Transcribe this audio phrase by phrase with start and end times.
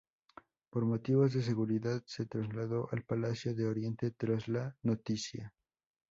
[0.71, 5.53] Por motivos de seguridad se trasladó al palacio de Oriente tras la noticia.